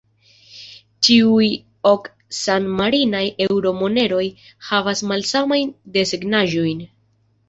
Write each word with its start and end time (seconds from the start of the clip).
Ĉiuj 1.07 1.49
ok 1.89 2.07
san-marinaj 2.37 3.21
eŭro-moneroj 3.45 4.23
havas 4.71 5.03
malsamajn 5.13 5.69
desegnaĵojn. 5.99 6.83